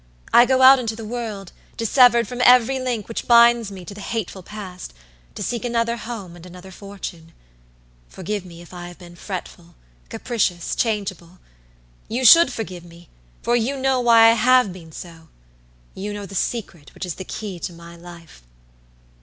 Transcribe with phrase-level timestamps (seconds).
[0.33, 4.01] I go out into the world, dissevered from every link which binds me to the
[4.01, 4.95] hateful past,
[5.35, 7.33] to seek another home and another fortune.
[8.09, 9.75] Forgive me if I have been fretful,
[10.09, 11.37] capricious, changeable.
[12.07, 13.09] You should forgive me,
[13.43, 15.27] for you know why I have been so.
[15.93, 18.41] You know the secret which is the key to my life.